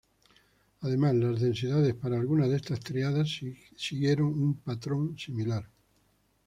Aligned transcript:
Además, 0.81 1.13
las 1.13 1.41
densidades 1.41 1.93
para 1.93 2.17
algunas 2.19 2.49
de 2.49 2.55
estas 2.55 2.79
tríadas 2.79 3.29
siguieron 3.77 4.29
un 4.29 4.55
patrón 4.55 5.15
similar. 5.15 5.69